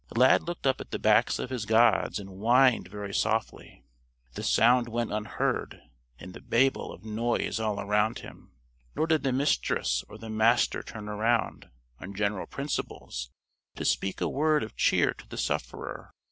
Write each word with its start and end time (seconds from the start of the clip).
Lad 0.15 0.41
looked 0.47 0.65
up 0.65 0.81
at 0.81 0.89
the 0.89 0.97
backs 0.97 1.37
of 1.37 1.51
his 1.51 1.63
gods, 1.67 2.17
and 2.17 2.27
whined 2.27 2.87
very 2.87 3.13
softly. 3.13 3.83
The 4.33 4.41
sound 4.41 4.89
went 4.89 5.13
unheard, 5.13 5.79
in 6.17 6.31
the 6.31 6.41
babel 6.41 6.91
of 6.91 7.05
noise 7.05 7.59
all 7.59 7.79
around 7.79 8.17
him. 8.17 8.51
Nor 8.95 9.05
did 9.05 9.21
the 9.21 9.31
Mistress, 9.31 10.03
or 10.09 10.17
the 10.17 10.31
Master 10.31 10.81
turn 10.81 11.07
around, 11.07 11.69
on 11.99 12.15
general 12.15 12.47
principles, 12.47 13.29
to 13.75 13.85
speak 13.85 14.21
a 14.21 14.27
word 14.27 14.63
of 14.63 14.75
cheer 14.75 15.13
to 15.13 15.27
the 15.29 15.37
sufferer. 15.37 16.09